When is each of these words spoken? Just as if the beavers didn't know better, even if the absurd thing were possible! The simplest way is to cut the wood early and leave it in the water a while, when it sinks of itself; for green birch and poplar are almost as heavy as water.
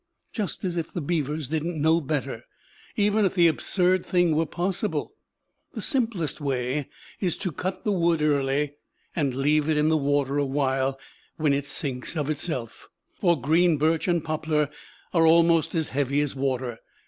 Just 0.33 0.63
as 0.63 0.77
if 0.77 0.91
the 0.91 0.99
beavers 0.99 1.47
didn't 1.47 1.79
know 1.79 2.01
better, 2.01 2.45
even 2.95 3.23
if 3.23 3.35
the 3.35 3.47
absurd 3.47 4.03
thing 4.03 4.35
were 4.35 4.47
possible! 4.47 5.13
The 5.73 5.81
simplest 5.83 6.41
way 6.41 6.89
is 7.19 7.37
to 7.37 7.51
cut 7.51 7.83
the 7.83 7.91
wood 7.91 8.19
early 8.23 8.77
and 9.15 9.35
leave 9.35 9.69
it 9.69 9.77
in 9.77 9.89
the 9.89 9.97
water 9.97 10.39
a 10.39 10.45
while, 10.47 10.97
when 11.37 11.53
it 11.53 11.67
sinks 11.67 12.17
of 12.17 12.31
itself; 12.31 12.89
for 13.19 13.39
green 13.39 13.77
birch 13.77 14.07
and 14.07 14.23
poplar 14.23 14.71
are 15.13 15.27
almost 15.27 15.75
as 15.75 15.89
heavy 15.89 16.19
as 16.21 16.33
water. 16.33 16.79